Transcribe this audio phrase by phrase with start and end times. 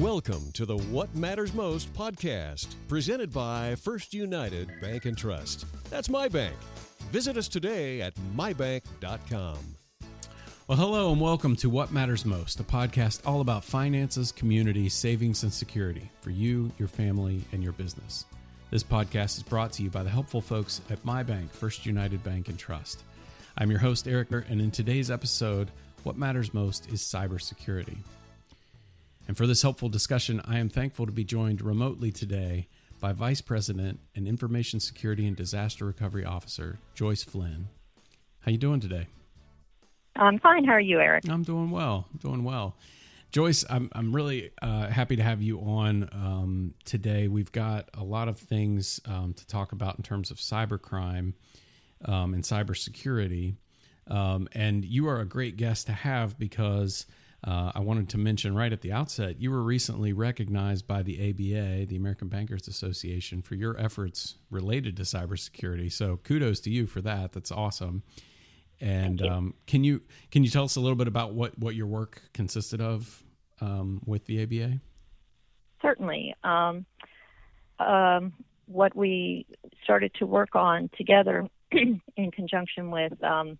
[0.00, 5.66] Welcome to the What Matters Most podcast, presented by First United Bank and Trust.
[5.90, 6.54] That's my bank.
[7.10, 9.58] Visit us today at mybank.com.
[10.68, 15.42] Well, hello and welcome to What Matters Most, a podcast all about finances, community, savings,
[15.42, 18.24] and security for you, your family, and your business.
[18.70, 22.22] This podcast is brought to you by the helpful folks at my bank, First United
[22.22, 23.02] Bank and Trust.
[23.56, 25.72] I'm your host, Eric, and in today's episode,
[26.04, 27.96] what matters most is cybersecurity.
[29.28, 32.66] And for this helpful discussion, I am thankful to be joined remotely today
[32.98, 37.68] by Vice President and Information Security and Disaster Recovery Officer Joyce Flinn.
[38.40, 39.06] How are you doing today?
[40.16, 40.64] I'm fine.
[40.64, 41.28] How are you, Eric?
[41.28, 42.06] I'm doing well.
[42.10, 42.74] I'm doing well.
[43.30, 47.28] Joyce, I'm I'm really uh, happy to have you on um, today.
[47.28, 51.34] We've got a lot of things um, to talk about in terms of cybercrime
[52.06, 53.56] um, and cybersecurity,
[54.06, 57.04] um, and you are a great guest to have because
[57.44, 61.30] uh, I wanted to mention right at the outset, you were recently recognized by the
[61.30, 65.92] ABA, the American Bankers Association, for your efforts related to cybersecurity.
[65.92, 67.32] So kudos to you for that.
[67.32, 68.02] That's awesome.
[68.80, 69.28] And you.
[69.28, 72.22] Um, can you can you tell us a little bit about what what your work
[72.32, 73.22] consisted of
[73.60, 74.80] um, with the ABA?
[75.82, 76.34] Certainly.
[76.44, 76.86] Um,
[77.78, 78.32] um,
[78.66, 79.46] what we
[79.82, 83.58] started to work on together in conjunction with um,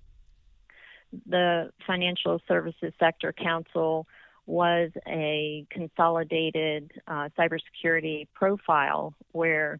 [1.26, 4.06] the Financial Services Sector Council
[4.46, 9.78] was a consolidated uh, cybersecurity profile where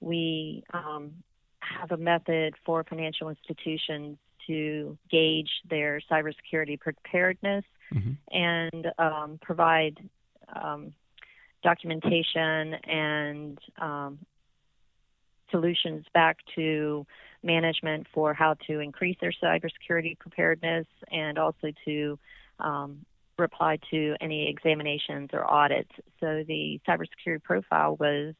[0.00, 1.12] we um,
[1.60, 8.12] have a method for financial institutions to gauge their cybersecurity preparedness mm-hmm.
[8.34, 9.98] and um, provide
[10.60, 10.92] um,
[11.62, 14.18] documentation and um,
[15.50, 17.06] solutions back to
[17.48, 22.18] management for how to increase their cybersecurity preparedness and also to
[22.60, 23.04] um,
[23.38, 25.90] reply to any examinations or audits.
[26.20, 28.34] So the cybersecurity profile was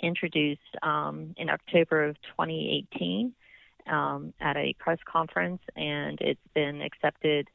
[0.00, 3.32] introduced um, in October of 2018
[3.86, 7.48] um, at a press conference, and it's been accepted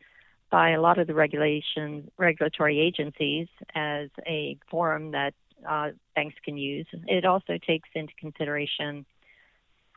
[0.50, 5.34] by a lot of the regulation regulatory agencies as a forum that
[5.68, 6.88] uh, banks can use.
[7.08, 9.06] It also takes into consideration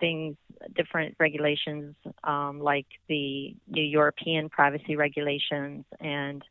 [0.04, 0.36] things,
[0.76, 1.94] different regulations
[2.24, 6.42] um, like the new European privacy regulations and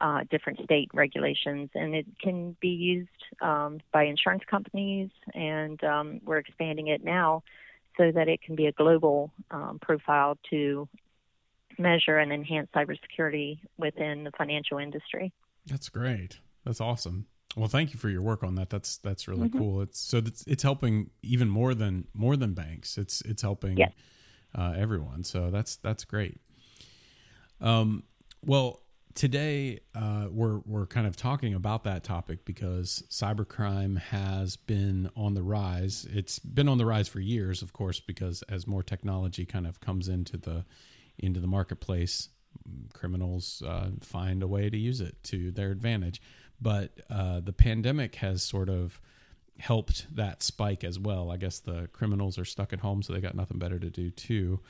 [0.00, 3.08] uh, different state regulations, and it can be used
[3.42, 7.42] um, by insurance companies, and um, we're expanding it now
[7.98, 10.88] so that it can be a global um, profile to
[11.78, 15.32] measure and enhance cybersecurity within the financial industry.
[15.66, 16.38] That's great.
[16.64, 17.26] That's awesome.
[17.56, 18.70] Well, thank you for your work on that.
[18.70, 19.58] That's that's really mm-hmm.
[19.58, 19.82] cool.
[19.82, 22.96] It's so it's, it's helping even more than more than banks.
[22.96, 23.92] It's it's helping yes.
[24.54, 25.24] uh, everyone.
[25.24, 26.40] So that's that's great.
[27.60, 28.04] Um,
[28.44, 28.82] well,
[29.14, 35.34] today uh, we're we're kind of talking about that topic because cybercrime has been on
[35.34, 36.06] the rise.
[36.10, 39.80] It's been on the rise for years, of course, because as more technology kind of
[39.80, 40.64] comes into the
[41.18, 42.28] into the marketplace,
[42.92, 46.22] criminals uh, find a way to use it to their advantage
[46.60, 49.00] but uh, the pandemic has sort of
[49.58, 51.30] helped that spike as well.
[51.30, 54.10] I guess the criminals are stuck at home, so they got nothing better to do
[54.10, 54.60] too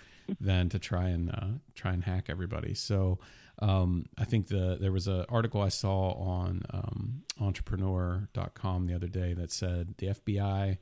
[0.40, 2.74] than to try and uh, try and hack everybody.
[2.74, 3.18] So
[3.60, 9.08] um, I think the there was an article I saw on um, Entrepreneur.com the other
[9.08, 10.78] day that said the FBI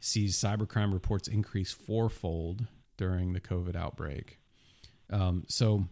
[0.00, 2.66] sees cybercrime reports increase fourfold
[2.96, 4.38] during the COVID outbreak.
[5.10, 5.86] Um, so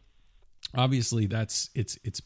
[0.74, 2.20] obviously that's it's it's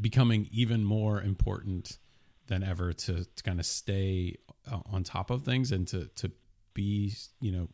[0.00, 1.98] becoming even more important
[2.46, 4.36] than ever to, to kind of stay
[4.70, 6.30] uh, on top of things and to to
[6.74, 7.68] be you know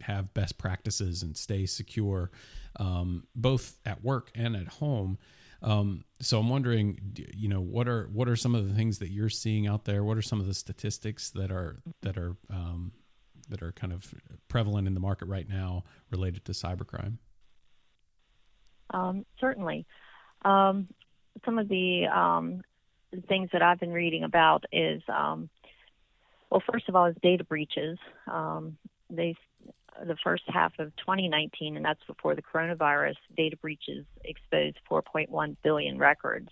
[0.00, 2.30] have best practices and stay secure
[2.76, 5.18] um, both at work and at home.
[5.62, 6.98] Um, so i'm wondering
[7.32, 10.02] you know what are what are some of the things that you're seeing out there?
[10.02, 12.92] What are some of the statistics that are that are um,
[13.48, 14.12] that are kind of
[14.48, 17.18] prevalent in the market right now related to cybercrime?
[18.90, 19.86] Um, certainly.
[20.44, 20.88] Um,
[21.44, 22.62] some of the um,
[23.28, 25.48] things that I've been reading about is, um,
[26.50, 27.98] well, first of all, is data breaches.
[28.26, 28.76] Um,
[29.10, 29.36] they
[30.04, 35.98] the first half of 2019, and that's before the coronavirus, data breaches exposed 4.1 billion
[35.98, 36.48] records.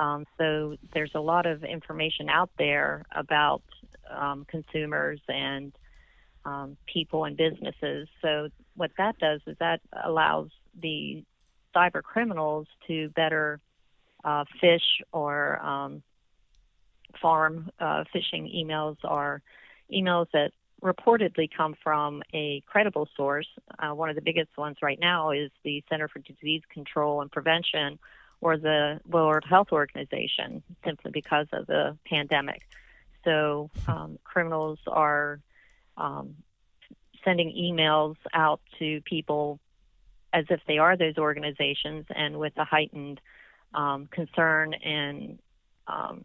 [0.00, 3.62] Oh, um, so there's a lot of information out there about
[4.10, 5.72] um, consumers and
[6.44, 8.08] um, people and businesses.
[8.22, 10.50] So what that does is that allows
[10.80, 11.24] the
[11.74, 13.60] cyber criminals to better
[14.24, 16.02] uh, phish or um,
[17.22, 19.42] pharm uh, phishing emails are
[19.92, 23.48] emails that reportedly come from a credible source.
[23.78, 27.30] Uh, one of the biggest ones right now is the Center for Disease Control and
[27.30, 27.98] Prevention,
[28.40, 32.62] or the World Health Organization simply because of the pandemic.
[33.24, 35.40] So um, criminals are
[35.96, 36.36] um,
[37.24, 39.58] sending emails out to people
[40.32, 43.20] as if they are those organizations and with a heightened
[43.74, 45.38] um, concern and
[45.86, 46.24] um,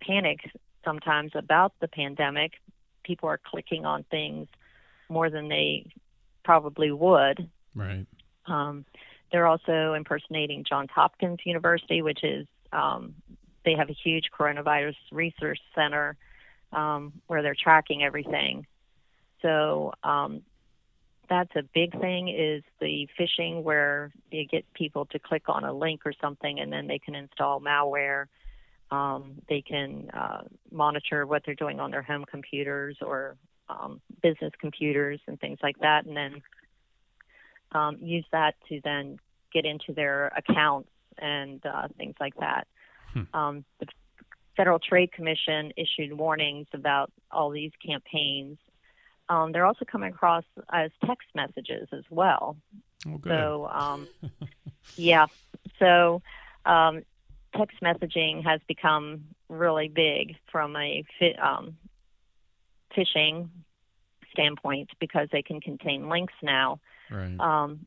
[0.00, 0.40] panic
[0.84, 2.52] sometimes about the pandemic.
[3.04, 4.48] People are clicking on things
[5.08, 5.86] more than they
[6.44, 7.48] probably would.
[7.74, 8.06] Right.
[8.46, 8.84] Um,
[9.30, 13.14] they're also impersonating Johns Hopkins University, which is um,
[13.64, 16.16] they have a huge coronavirus research center
[16.72, 18.66] um, where they're tracking everything.
[19.40, 20.42] So um,
[21.32, 25.72] that's a big thing is the phishing where you get people to click on a
[25.72, 28.26] link or something and then they can install malware.
[28.90, 33.36] Um, they can uh, monitor what they're doing on their home computers or
[33.70, 36.42] um, business computers and things like that, and then
[37.72, 39.16] um, use that to then
[39.54, 42.66] get into their accounts and uh, things like that.
[43.14, 43.22] Hmm.
[43.32, 43.86] Um, the
[44.58, 48.58] Federal Trade Commission issued warnings about all these campaigns.
[49.32, 52.56] Um, they're also coming across as text messages as well.
[53.06, 54.08] Oh, so, um,
[54.96, 55.26] yeah.
[55.78, 56.20] So,
[56.66, 57.02] um,
[57.56, 61.78] text messaging has become really big from a fi- um,
[62.94, 63.48] phishing
[64.32, 66.78] standpoint because they can contain links now.
[67.10, 67.38] Right.
[67.40, 67.86] Um,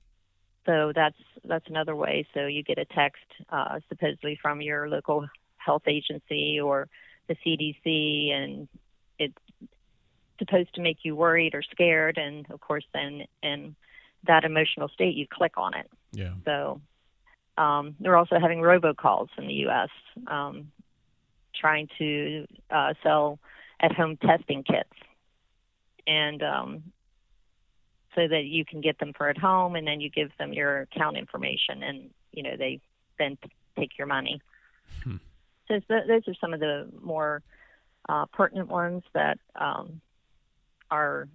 [0.66, 2.28] so that's that's another way.
[2.34, 5.28] So you get a text uh, supposedly from your local
[5.58, 6.88] health agency or
[7.28, 8.68] the CDC, and
[9.20, 9.38] it's
[10.40, 13.76] supposed to make you worried or scared, and of course, then in
[14.28, 15.90] that emotional state, you click on it.
[16.12, 16.34] Yeah.
[16.46, 16.82] So
[17.58, 19.90] um, they're also having robocalls in the U.S.
[20.28, 20.72] Um,
[21.60, 23.40] trying to uh, sell
[23.80, 24.90] at-home testing kits,
[26.08, 26.84] and um,
[28.14, 30.82] so that you can get them for at home, and then you give them your
[30.82, 32.82] account information, and you know they
[33.18, 33.38] then
[33.78, 34.42] take your money.
[35.04, 35.18] Hmm.
[35.68, 37.42] So those are some of the more
[38.08, 40.02] uh, pertinent ones that um,
[40.96, 41.28] are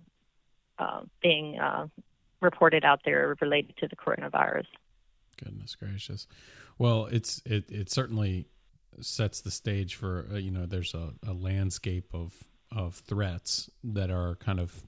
[0.78, 1.86] uh, being uh,
[2.40, 4.66] reported out there related to the coronavirus.
[5.42, 6.26] Goodness gracious!
[6.78, 8.46] Well, it's it it certainly
[9.00, 12.34] sets the stage for uh, you know there's a, a landscape of
[12.72, 14.82] of threats that are kind of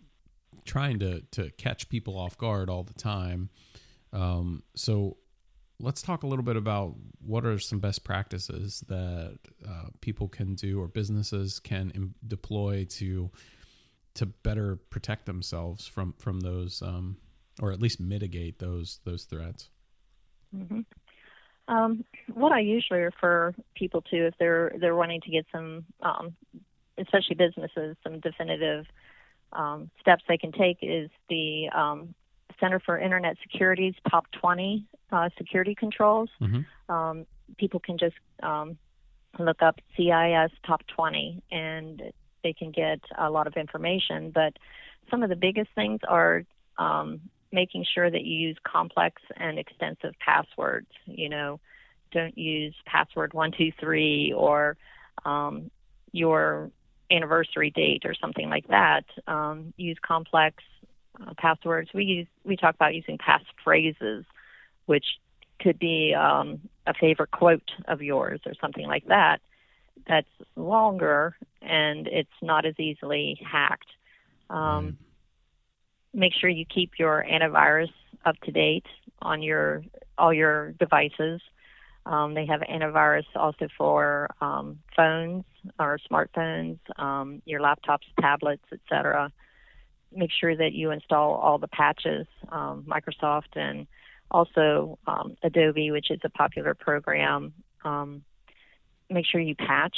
[0.65, 3.51] trying to to catch people off guard all the time.
[4.13, 5.17] Um, so
[5.81, 6.95] let's talk a little bit about
[7.25, 13.31] what are some best practices that uh, people can do or businesses can deploy to
[14.15, 17.17] to better protect themselves from from those um,
[17.61, 19.69] or at least mitigate those those threats.
[20.55, 20.81] Mm-hmm.
[21.69, 26.35] Um, what I usually refer people to if they're they're wanting to get some, um,
[26.99, 28.87] especially businesses, some definitive
[29.53, 32.15] um, steps they can take is the um,
[32.61, 36.31] Center for Internet Security's top 20 uh, security controls.
[36.41, 36.93] Mm-hmm.
[36.93, 37.27] Um,
[37.59, 38.77] people can just um,
[39.39, 42.03] look up CIS top 20 and
[42.43, 44.31] they can get a lot of information.
[44.31, 44.59] But
[45.11, 46.45] some of the biggest things are
[46.79, 50.89] um, making sure that you use complex and extensive passwords.
[51.07, 51.61] You know,
[52.13, 54.77] don't use password 123 or
[55.25, 55.71] um,
[56.13, 56.71] your
[57.11, 59.05] anniversary date or something like that.
[59.27, 60.63] Um, use complex
[61.21, 61.91] uh, passwords.
[61.93, 64.25] We use we talk about using pass phrases,
[64.87, 65.05] which
[65.61, 69.41] could be um, a favorite quote of yours or something like that.
[70.09, 73.91] That's longer and it's not as easily hacked.
[74.51, 74.95] Um, right.
[76.15, 77.93] Make sure you keep your antivirus
[78.25, 78.87] up to date
[79.21, 79.83] on your
[80.19, 81.41] all your devices.
[82.05, 85.45] Um, they have antivirus also for um, phones
[85.79, 89.33] or smartphones, um, your laptops, tablets, etc.
[90.15, 93.87] Make sure that you install all the patches, um, Microsoft and
[94.31, 97.53] also um, Adobe, which is a popular program.
[97.85, 98.25] Um,
[99.13, 99.97] make sure you patch,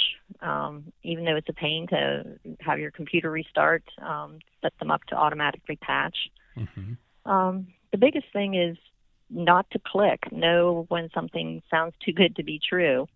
[1.02, 3.84] even though it's a pain to have your computer restart.
[4.62, 6.16] set them up to automatically patch.
[6.56, 7.60] Mm-hmm.
[7.90, 8.76] the biggest thing is
[9.30, 10.30] not to click.
[10.32, 13.08] Know when something sounds too good to be true.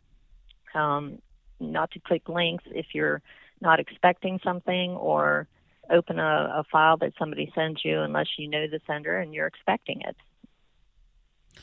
[0.75, 1.21] Um,
[1.61, 3.23] not to click links if you're
[3.61, 5.49] not expecting something or
[5.91, 9.47] open a, a file that somebody sends you unless you know the sender and you're
[9.47, 10.17] expecting it.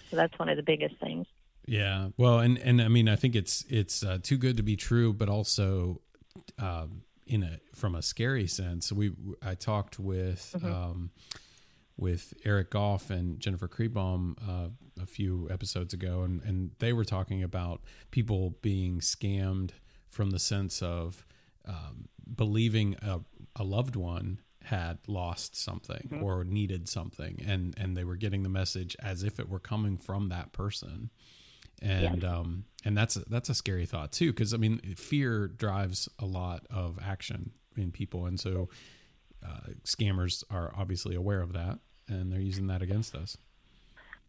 [0.10, 1.28] So that's one of the biggest things.
[1.68, 2.10] Yeah.
[2.18, 5.14] Well, and and I mean, I think it's it's uh, too good to be true,
[5.14, 6.02] but also
[6.60, 8.92] um, in a from a scary sense.
[8.92, 10.56] We I talked with.
[10.58, 10.72] Mm-hmm.
[10.72, 11.12] Um,
[11.98, 14.70] with Eric Goff and Jennifer Kriebbaum uh,
[15.02, 17.82] a few episodes ago, and, and they were talking about
[18.12, 19.72] people being scammed
[20.10, 21.26] from the sense of
[21.66, 23.20] um, believing a,
[23.56, 26.24] a, loved one had lost something mm-hmm.
[26.24, 29.98] or needed something, and and they were getting the message as if it were coming
[29.98, 31.10] from that person,
[31.82, 36.26] and um, and that's that's a scary thought too because I mean fear drives a
[36.26, 38.70] lot of action in people, and so
[39.46, 43.38] uh, scammers are obviously aware of that and they're using that against us.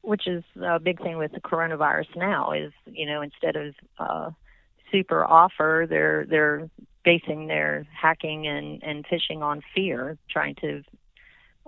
[0.03, 4.31] Which is a big thing with the coronavirus now is you know instead of uh,
[4.93, 6.71] super offer, they're they're
[7.05, 10.83] basing their hacking and and phishing on fear, trying to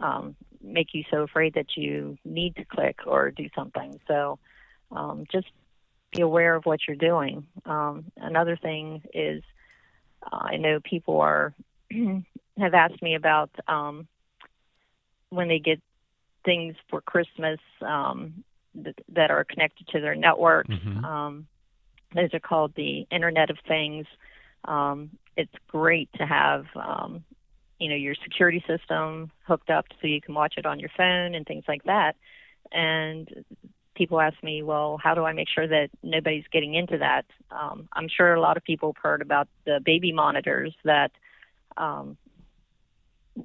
[0.00, 3.98] um, make you so afraid that you need to click or do something.
[4.06, 4.38] So
[4.92, 5.48] um, just
[6.12, 7.46] be aware of what you're doing.
[7.64, 9.42] Um, another thing is,
[10.22, 11.54] uh, I know people are
[12.58, 14.08] have asked me about um,
[15.30, 15.80] when they get
[16.44, 18.44] things for Christmas um,
[18.82, 20.66] th- that are connected to their network.
[20.66, 21.04] Mm-hmm.
[21.04, 21.46] Um,
[22.14, 24.06] those are called the Internet of Things.
[24.64, 27.24] Um, it's great to have, um,
[27.78, 31.34] you know, your security system hooked up so you can watch it on your phone
[31.34, 32.16] and things like that.
[32.72, 33.44] And
[33.98, 37.26] people ask me, well, how do I make sure that nobody's getting into that?
[37.50, 41.10] Um, I'm sure a lot of people have heard about the baby monitors that
[41.76, 42.16] um,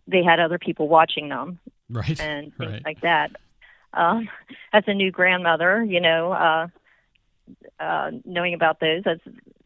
[0.08, 2.86] they had other people watching them, right, and things right.
[2.86, 3.32] like that.
[3.94, 4.30] Um,
[4.72, 6.68] as a new grandmother, you know, uh,
[7.80, 9.22] uh, knowing about those, that's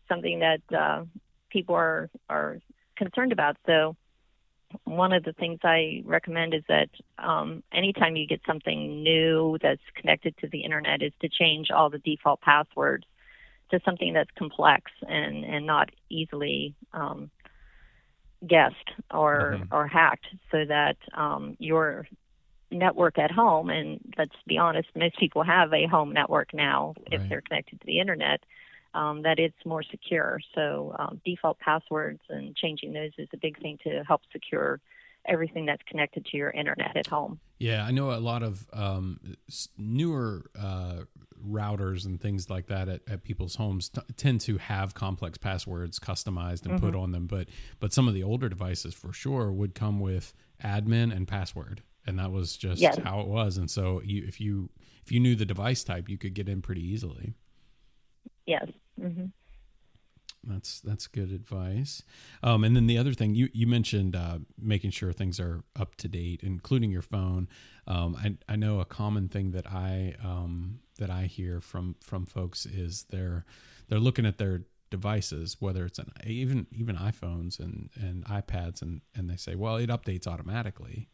[0.09, 1.03] something that uh,
[1.49, 2.59] people are are
[2.95, 3.57] concerned about.
[3.65, 3.95] So
[4.83, 9.81] one of the things I recommend is that um, anytime you get something new that's
[9.95, 13.05] connected to the internet, is to change all the default passwords
[13.71, 17.29] to something that's complex and and not easily um,
[18.45, 18.75] guessed
[19.11, 19.73] or mm-hmm.
[19.73, 22.07] or hacked, so that um, your
[22.69, 27.21] network at home and let's be honest, most people have a home network now right.
[27.21, 28.41] if they're connected to the internet
[28.97, 30.39] um, that it's more secure.
[30.55, 34.81] So um, default passwords and changing those is a big thing to help secure
[35.25, 37.39] everything that's connected to your internet at home.
[37.59, 39.19] Yeah, I know a lot of um,
[39.77, 41.01] newer uh,
[41.45, 45.99] routers and things like that at, at people's homes t- tend to have complex passwords
[45.99, 46.85] customized and mm-hmm.
[46.85, 47.27] put on them.
[47.27, 47.49] But
[47.79, 52.17] but some of the older devices for sure would come with admin and password, and
[52.17, 52.97] that was just yes.
[53.03, 53.57] how it was.
[53.57, 54.69] And so you, if you
[55.05, 57.33] if you knew the device type, you could get in pretty easily.
[58.45, 58.69] Yes.
[58.99, 59.25] Mm-hmm.
[60.43, 62.03] That's that's good advice.
[62.41, 65.95] Um, and then the other thing you you mentioned uh, making sure things are up
[65.95, 67.49] to date, including your phone.
[67.85, 72.25] Um, I I know a common thing that I um, that I hear from from
[72.25, 73.45] folks is they're
[73.89, 79.01] they're looking at their devices, whether it's an even even iPhones and and iPads, and
[79.15, 81.09] and they say, well, it updates automatically.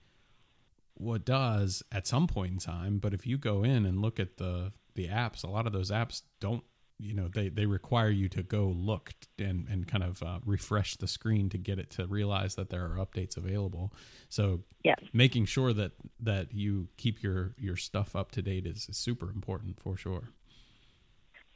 [0.95, 4.37] Well, does at some point in time, but if you go in and look at
[4.37, 6.63] the the apps, a lot of those apps don't
[6.99, 10.95] you know they they require you to go look and and kind of uh, refresh
[10.97, 13.93] the screen to get it to realize that there are updates available
[14.29, 14.99] so yes.
[15.11, 19.29] making sure that that you keep your your stuff up to date is, is super
[19.29, 20.29] important for sure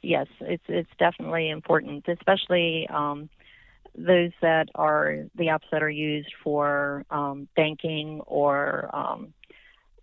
[0.02, 3.28] yes it's it's definitely important especially um,
[3.96, 9.32] those that are the apps that are used for um, banking or um,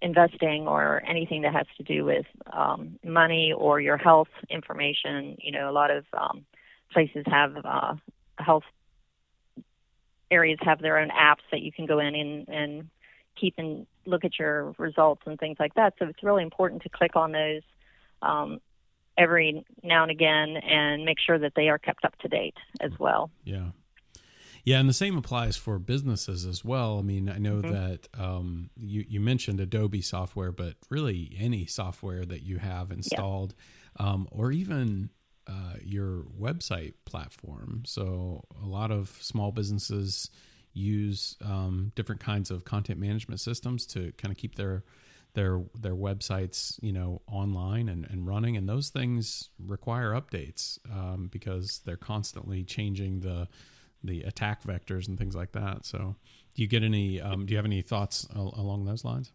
[0.02, 5.38] investing or anything that has to do with um, money or your health information.
[5.40, 6.46] You know, a lot of um,
[6.92, 7.96] places have uh,
[8.38, 8.64] health
[10.32, 12.90] areas have their own apps that you can go in and, and
[13.40, 15.94] keep and look at your results and things like that.
[16.00, 17.62] So it's really important to click on those
[18.22, 18.60] um,
[19.18, 22.92] every now and again and make sure that they are kept up to date as
[23.00, 23.30] well.
[23.44, 23.70] Yeah.
[24.66, 26.98] Yeah, and the same applies for businesses as well.
[26.98, 27.72] I mean, I know mm-hmm.
[27.72, 33.54] that um, you you mentioned Adobe software, but really any software that you have installed,
[34.00, 34.08] yeah.
[34.08, 35.12] um, or even
[35.46, 37.84] uh, your website platform.
[37.86, 40.32] So a lot of small businesses
[40.74, 44.84] use um, different kinds of content management systems to kind of keep their
[45.36, 51.30] their their websites you know online and, and running and those things require updates um,
[51.32, 53.48] because they're constantly changing the
[54.06, 55.86] the attack vectors and things like that.
[55.86, 56.16] So,
[56.56, 57.22] do you get any?
[57.22, 59.32] Um, do you have any thoughts al- along those lines?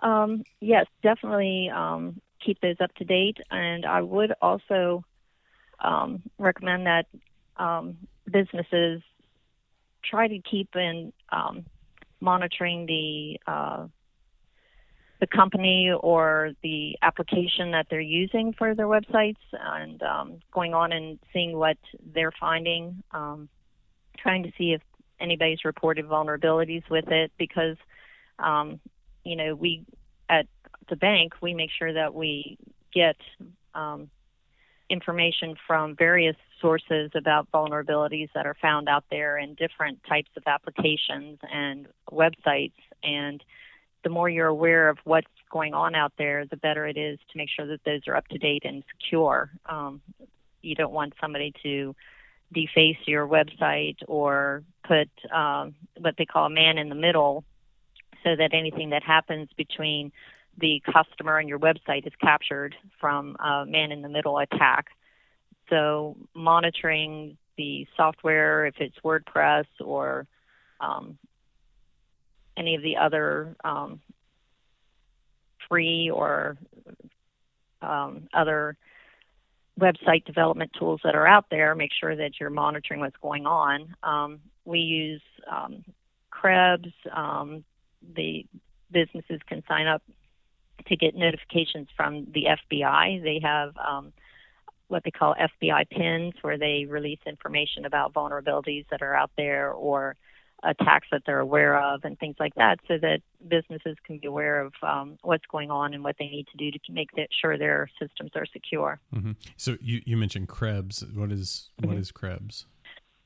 [0.00, 5.04] Um, yes, definitely um, keep those up to date, and I would also
[5.80, 7.06] um, recommend that
[7.56, 7.96] um,
[8.30, 9.02] businesses
[10.04, 11.64] try to keep in um,
[12.20, 13.86] monitoring the uh,
[15.28, 20.92] the company or the application that they're using for their websites and um, going on
[20.92, 21.76] and seeing what
[22.14, 23.48] they're finding, um,
[24.18, 24.82] trying to see if
[25.20, 27.76] anybody's reported vulnerabilities with it because,
[28.38, 28.78] um,
[29.24, 29.84] you know, we
[30.28, 30.46] at
[30.88, 32.58] the bank, we make sure that we
[32.92, 33.16] get
[33.74, 34.08] um,
[34.90, 40.42] information from various sources about vulnerabilities that are found out there in different types of
[40.46, 43.42] applications and websites and
[44.04, 47.38] the more you're aware of what's going on out there, the better it is to
[47.38, 49.50] make sure that those are up to date and secure.
[49.66, 50.00] Um,
[50.62, 51.94] you don't want somebody to
[52.52, 57.44] deface your website or put um, what they call a man in the middle
[58.22, 60.12] so that anything that happens between
[60.58, 64.86] the customer and your website is captured from a man in the middle attack.
[65.68, 70.26] So monitoring the software, if it's WordPress or
[70.80, 71.18] um,
[72.56, 74.00] any of the other um,
[75.68, 76.56] free or
[77.82, 78.76] um, other
[79.78, 83.94] website development tools that are out there, make sure that you're monitoring what's going on.
[84.02, 85.84] Um, we use um,
[86.30, 86.92] Krebs.
[87.12, 87.64] Um,
[88.14, 88.46] the
[88.90, 90.02] businesses can sign up
[90.86, 93.22] to get notifications from the FBI.
[93.22, 94.12] They have um,
[94.88, 99.72] what they call FBI PINs, where they release information about vulnerabilities that are out there
[99.72, 100.16] or
[100.66, 104.60] attacks that they're aware of and things like that, so that businesses can be aware
[104.60, 107.88] of um, what's going on and what they need to do to make sure their
[108.00, 109.00] systems are secure.
[109.14, 109.32] Mm-hmm.
[109.56, 111.04] So you, you mentioned Krebs.
[111.14, 112.00] What is, what mm-hmm.
[112.00, 112.66] is Krebs?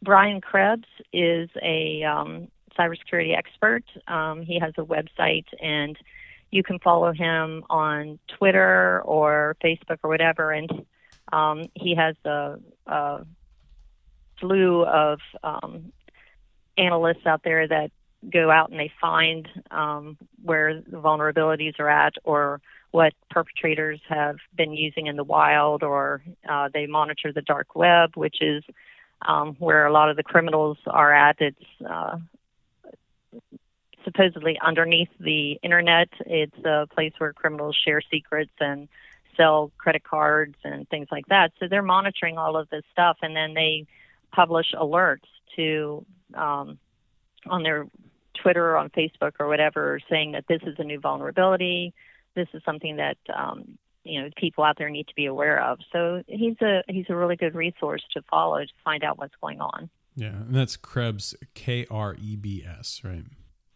[0.02, 3.84] Brian Krebs is a um, cybersecurity expert.
[4.08, 5.96] Um, he has a website and
[6.50, 10.50] you can follow him on Twitter or Facebook or whatever.
[10.52, 10.70] And
[11.32, 13.26] um, he has a, a
[14.40, 15.92] slew of um,
[16.80, 17.90] analysts out there that
[18.28, 22.60] go out and they find um, where the vulnerabilities are at or
[22.90, 28.16] what perpetrators have been using in the wild, or uh, they monitor the dark web,
[28.16, 28.64] which is
[29.22, 31.36] um, where a lot of the criminals are at.
[31.40, 32.18] It's uh,
[34.04, 36.08] supposedly underneath the internet.
[36.26, 38.88] It's a place where criminals share secrets and
[39.36, 41.52] sell credit cards and things like that.
[41.60, 43.86] So they're monitoring all of this stuff, and then they
[44.32, 46.04] publish alerts to
[46.34, 46.78] um,
[47.46, 47.86] on their
[48.42, 51.92] Twitter or on Facebook or whatever, saying that this is a new vulnerability.
[52.34, 55.78] This is something that um, you know people out there need to be aware of.
[55.92, 59.60] So he's a he's a really good resource to follow to find out what's going
[59.60, 59.90] on.
[60.16, 63.24] Yeah, and that's Krebs, K R E B S, right?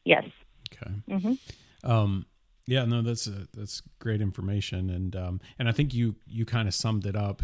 [0.05, 0.25] Yes.
[0.73, 0.93] Okay.
[1.09, 1.91] Mm-hmm.
[1.91, 2.27] Um,
[2.67, 6.69] yeah, no, that's a, that's great information, and um, and I think you you kind
[6.69, 7.43] of summed it up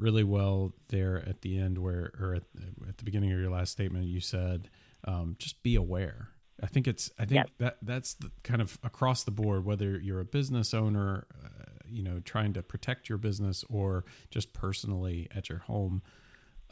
[0.00, 2.42] really well there at the end, where or at,
[2.88, 4.68] at the beginning of your last statement, you said
[5.04, 6.30] um, just be aware.
[6.62, 7.50] I think it's I think yep.
[7.58, 12.02] that that's the, kind of across the board, whether you're a business owner, uh, you
[12.02, 16.02] know, trying to protect your business, or just personally at your home.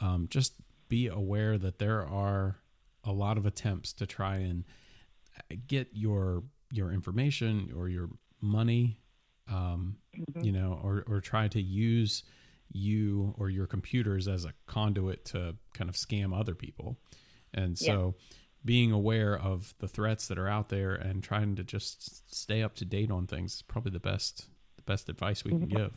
[0.00, 0.54] Um, just
[0.88, 2.56] be aware that there are
[3.04, 4.64] a lot of attempts to try and
[5.66, 8.10] get your your information or your
[8.40, 8.98] money,
[9.50, 10.42] um, mm-hmm.
[10.42, 12.22] you know, or or try to use
[12.70, 16.98] you or your computers as a conduit to kind of scam other people.
[17.54, 18.36] And so yeah.
[18.64, 22.74] being aware of the threats that are out there and trying to just stay up
[22.76, 25.66] to date on things is probably the best the best advice we mm-hmm.
[25.66, 25.92] can give.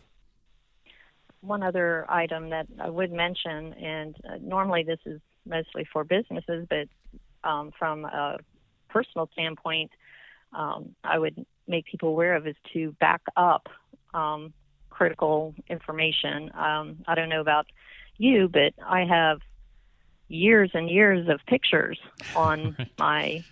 [1.41, 6.67] One other item that I would mention, and uh, normally this is mostly for businesses,
[6.69, 6.87] but
[7.43, 8.37] um, from a
[8.89, 9.91] personal standpoint,
[10.53, 13.69] um, I would make people aware of is to back up
[14.13, 14.53] um,
[15.01, 16.51] critical information.
[16.53, 17.65] Um, I don't know about
[18.19, 19.39] you, but I have
[20.27, 21.99] years and years of pictures
[22.35, 23.43] on my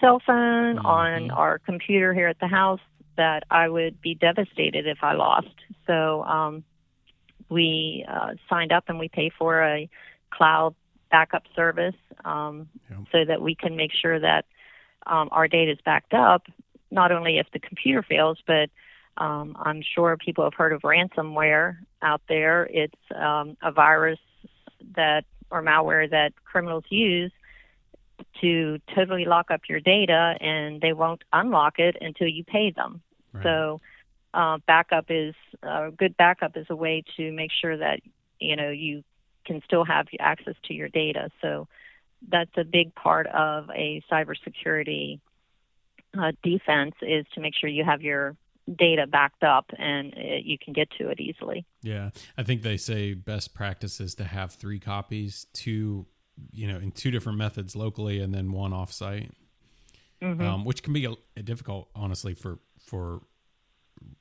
[0.00, 0.86] cell phone, mm-hmm.
[0.86, 2.78] on our computer here at the house
[3.16, 5.56] that I would be devastated if I lost.
[5.88, 6.62] So um,
[7.48, 9.90] we uh, signed up and we pay for a
[10.30, 10.76] cloud
[11.10, 13.00] backup service um, yep.
[13.10, 14.44] so that we can make sure that
[15.08, 16.46] um, our data is backed up,
[16.92, 18.70] not only if the computer fails, but
[19.16, 22.66] um, I'm sure people have heard of ransomware out there.
[22.70, 24.18] It's um, a virus
[24.96, 27.30] that or malware that criminals use
[28.40, 33.02] to totally lock up your data, and they won't unlock it until you pay them.
[33.32, 33.42] Right.
[33.42, 33.80] So,
[34.34, 36.16] uh, backup is uh, good.
[36.16, 38.00] Backup is a way to make sure that
[38.40, 39.04] you know you
[39.44, 41.30] can still have access to your data.
[41.42, 41.68] So,
[42.28, 45.20] that's a big part of a cybersecurity
[46.18, 48.36] uh, defense is to make sure you have your
[48.76, 51.64] data backed up and it, you can get to it easily.
[51.82, 56.06] Yeah, I think they say best practice is to have three copies, two,
[56.50, 59.30] you know, in two different methods locally, and then one offsite,
[60.22, 60.42] mm-hmm.
[60.42, 63.22] um, which can be a, a difficult, honestly, for for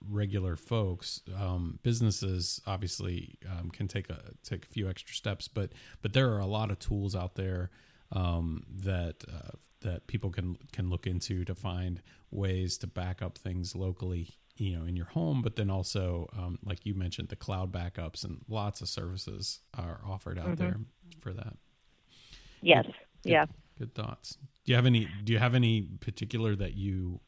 [0.10, 1.22] regular folks.
[1.40, 6.32] Um, businesses obviously um, can take a take a few extra steps, but but there
[6.34, 7.70] are a lot of tools out there
[8.12, 13.38] um, that uh, that people can can look into to find ways to back up
[13.38, 17.36] things locally you know in your home but then also um, like you mentioned the
[17.36, 20.56] cloud backups and lots of services are offered out mm-hmm.
[20.56, 20.78] there
[21.20, 21.56] for that
[22.62, 23.46] yes good, yeah
[23.78, 27.20] good thoughts do you have any do you have any particular that you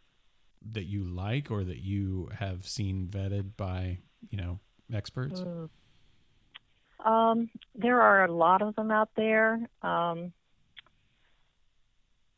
[0.71, 4.59] that you like or that you have seen vetted by you know
[4.93, 5.41] experts?
[5.41, 5.69] Mm.
[7.05, 9.59] Um, there are a lot of them out there.
[9.81, 10.31] Um,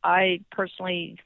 [0.06, 1.18] I personally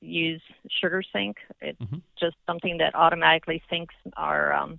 [0.00, 0.42] use
[0.82, 1.34] SugarSync.
[1.60, 1.98] It's mm-hmm.
[2.18, 4.78] just something that automatically syncs our um,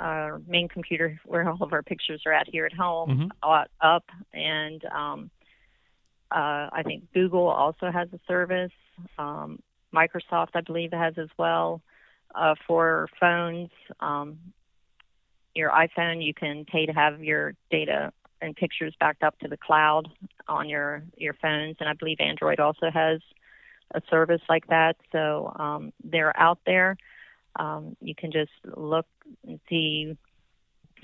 [0.00, 3.60] our main computer where all of our pictures are at here at home mm-hmm.
[3.86, 5.30] up, and um,
[6.30, 8.72] uh, I think Google also has a service.
[9.18, 9.60] Um,
[9.94, 11.82] Microsoft, I believe, has as well
[12.34, 13.68] uh, for phones.
[14.00, 14.38] Um,
[15.54, 19.58] your iPhone, you can pay to have your data and pictures backed up to the
[19.58, 20.08] cloud
[20.52, 23.20] on your your phones, and I believe Android also has
[23.94, 24.96] a service like that.
[25.12, 26.96] So um, they're out there.
[27.56, 29.06] Um, you can just look
[29.46, 30.16] and see,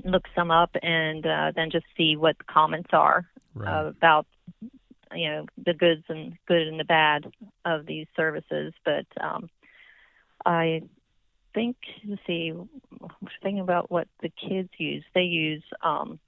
[0.04, 3.68] look some up, and uh, then just see what the comments are right.
[3.68, 4.26] uh, about
[5.14, 7.30] you know the goods and good and the bad
[7.64, 8.72] of these services.
[8.84, 9.50] But um,
[10.44, 10.82] I
[11.54, 12.52] think let's see,
[13.42, 15.04] thinking about what the kids use.
[15.14, 16.18] They use um,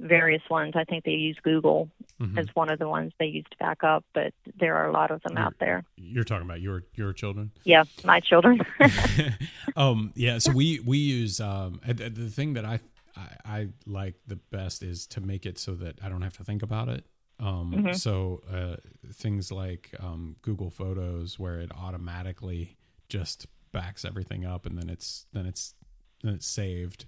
[0.00, 0.72] various ones.
[0.74, 1.88] I think they use Google
[2.20, 2.38] mm-hmm.
[2.38, 5.10] as one of the ones they use to back up, but there are a lot
[5.10, 5.84] of them you're, out there.
[5.96, 7.52] You're talking about your your children?
[7.64, 8.60] Yeah, my children.
[9.76, 10.38] um, yeah.
[10.38, 12.80] So we we use um, the thing that I,
[13.16, 16.44] I, I like the best is to make it so that I don't have to
[16.44, 17.04] think about it.
[17.38, 17.92] Um, mm-hmm.
[17.92, 18.76] So uh,
[19.12, 22.76] things like um, Google Photos, where it automatically
[23.08, 25.74] just backs everything up, and then it's then it's
[26.22, 27.06] then it's saved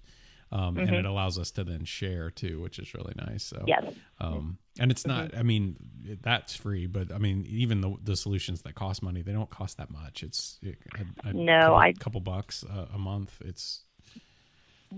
[0.53, 0.87] um, Mm-hmm.
[0.87, 3.43] and it allows us to then share too, which is really nice.
[3.43, 3.85] So yes.
[4.21, 5.23] um, and it's Mm-hmm.
[5.33, 5.37] not.
[5.37, 5.77] I mean,
[6.23, 9.79] that's free, but I mean, even the the solutions that cost money, they don't cost
[9.79, 10.23] that much.
[10.23, 10.77] It's it,
[11.25, 13.41] a, a No, couple, I- couple bucks a, a month.
[13.45, 13.83] It's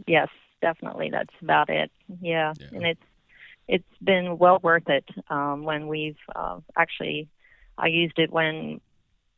[0.06, 0.28] Yes,
[0.60, 1.10] definitely.
[1.10, 1.90] That's about it.
[2.20, 2.66] Yeah, Yeah.
[2.72, 3.02] and it's
[3.68, 7.28] it's been well worth it um, when we've uh, actually.
[7.76, 8.80] I used it when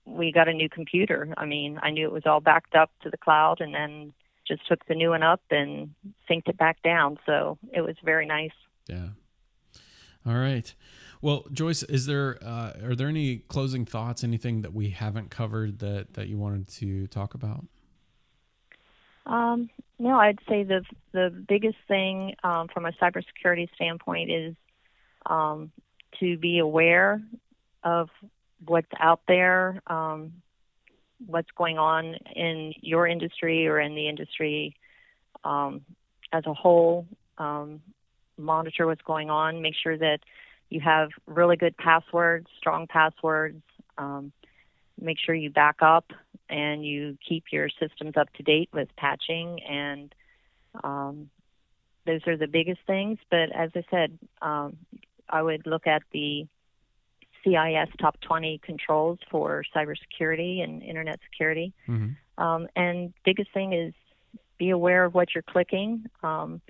[0.04, 1.32] we got a new computer.
[1.38, 4.12] I mean, I knew it was all backed up to the cloud, and then
[4.46, 5.94] just took the new one up and
[6.30, 7.18] synced it back down.
[7.26, 8.52] So it was very nice.
[8.86, 9.08] yeah.
[10.26, 10.74] All right.
[11.22, 14.24] Well, Joyce, is there uh, are there any closing thoughts?
[14.24, 17.64] Anything that we haven't covered that that you wanted to talk about?
[19.24, 24.54] Um, no, I'd say the the biggest thing um, from a cybersecurity standpoint is
[25.24, 25.70] um,
[26.20, 27.22] to be aware
[27.82, 28.08] of
[28.64, 30.32] what's out there, um,
[31.24, 34.76] what's going on in your industry or in the industry
[35.44, 35.82] um,
[36.32, 37.06] as a whole.
[37.38, 37.80] Um,
[38.38, 39.62] monitor what's going on.
[39.62, 40.18] Make sure that
[40.68, 43.62] you have really good passwords, strong passwords.
[43.96, 44.32] Um,
[45.00, 46.12] make sure you back up
[46.48, 50.14] and you keep your systems up to date with patching and
[50.84, 51.30] um,
[52.06, 54.76] those are the biggest things but as i said um,
[55.28, 56.46] i would look at the
[57.46, 62.42] CIS top 20 controls for cybersecurity and internet security Mm-hmm.
[62.42, 63.94] um, and biggest thing is
[64.58, 66.60] be aware of what you're clicking um,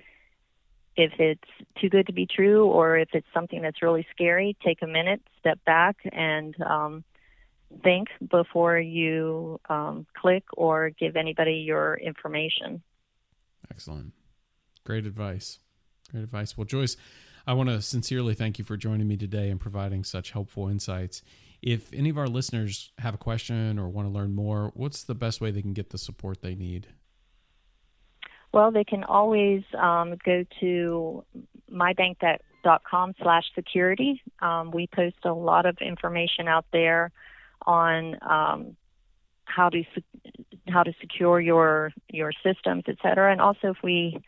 [0.95, 1.49] if it's
[1.81, 5.21] too good to be true or if it's something that's really scary take a minute
[5.39, 7.03] step back and um,
[7.83, 12.81] think before you um, click or give anybody your information.
[13.69, 14.13] Excellent.
[14.85, 15.59] Great advice.
[16.11, 16.57] Great advice.
[16.57, 16.95] Well, Joyce,
[17.47, 21.21] I want to sincerely thank you for joining me today and providing such helpful insights.
[21.61, 25.15] If any of our listeners have a question or want to learn more, what's the
[25.15, 26.87] best way they can get the support they need?
[28.53, 31.23] Well, they can always um, go to
[31.71, 34.21] mybank.com slash security.
[34.41, 37.11] Um, we post a lot of information out there
[37.65, 38.75] on um,
[39.45, 39.83] how to
[40.67, 43.31] how to secure your your systems, et cetera.
[43.31, 44.19] And also, if we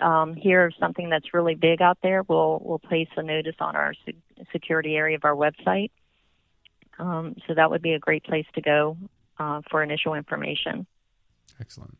[0.00, 0.34] um,
[0.66, 3.94] of something that's really big out there, we'll we'll place a notice on our
[4.52, 5.90] security area of our website.
[6.98, 8.96] Um, so that would be a great place to go
[9.38, 10.86] uh, for initial information.
[11.60, 11.96] Excellent.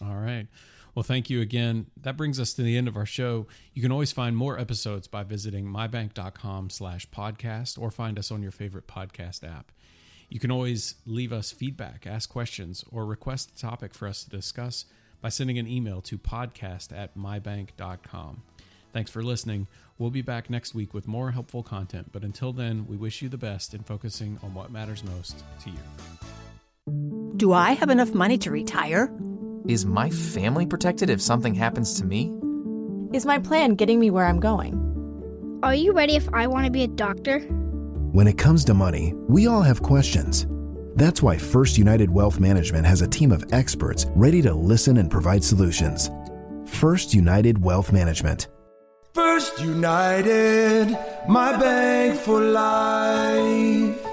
[0.00, 0.46] All right.
[0.94, 1.86] Well, thank you again.
[1.96, 3.46] That brings us to the end of our show.
[3.72, 8.42] You can always find more episodes by visiting mybank.com slash podcast or find us on
[8.42, 9.72] your favorite podcast app.
[10.28, 14.30] You can always leave us feedback, ask questions, or request a topic for us to
[14.30, 14.84] discuss
[15.22, 18.42] by sending an email to podcast at mybank.com.
[18.92, 19.68] Thanks for listening.
[19.96, 23.30] We'll be back next week with more helpful content, but until then, we wish you
[23.30, 27.36] the best in focusing on what matters most to you.
[27.38, 29.10] Do I have enough money to retire?
[29.66, 32.32] Is my family protected if something happens to me?
[33.14, 35.60] Is my plan getting me where I'm going?
[35.62, 37.38] Are you ready if I want to be a doctor?
[38.10, 40.46] When it comes to money, we all have questions.
[40.96, 45.10] That's why First United Wealth Management has a team of experts ready to listen and
[45.10, 46.10] provide solutions.
[46.66, 48.48] First United Wealth Management.
[49.14, 50.96] First United,
[51.28, 54.06] my bank for life.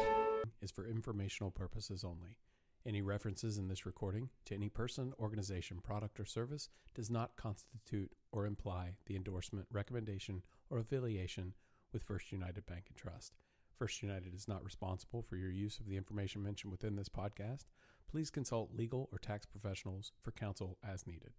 [0.61, 2.37] Is for informational purposes only.
[2.85, 8.13] Any references in this recording to any person, organization, product, or service does not constitute
[8.31, 11.53] or imply the endorsement, recommendation, or affiliation
[11.91, 13.33] with First United Bank and Trust.
[13.79, 17.63] First United is not responsible for your use of the information mentioned within this podcast.
[18.11, 21.31] Please consult legal or tax professionals for counsel as needed.